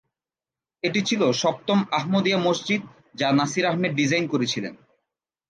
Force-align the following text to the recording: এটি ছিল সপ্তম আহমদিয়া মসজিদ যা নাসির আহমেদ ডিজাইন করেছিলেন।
এটি 0.83 0.99
ছিল 1.01 1.21
সপ্তম 1.33 1.79
আহমদিয়া 1.91 2.39
মসজিদ 2.39 2.81
যা 3.15 3.27
নাসির 3.31 3.65
আহমেদ 3.65 3.91
ডিজাইন 3.95 4.25
করেছিলেন। 4.27 4.73